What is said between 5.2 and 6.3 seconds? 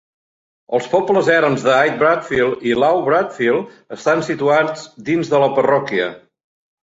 de la parròquia.